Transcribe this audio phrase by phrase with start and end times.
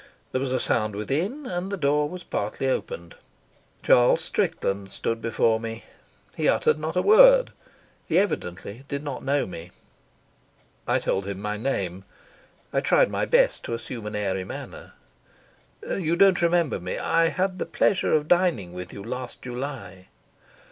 [0.31, 3.13] There was a sound within, and the door was partly opened.
[3.83, 5.83] Charles Strickland stood before me.
[6.35, 7.51] He uttered not a word.
[8.07, 9.69] He evidently did not know me.
[10.87, 12.03] I told him my name.
[12.73, 14.93] I tried my best to assume an airy manner.
[15.87, 16.97] "You don't remember me.
[16.97, 20.07] I had the pleasure of dining with you last July."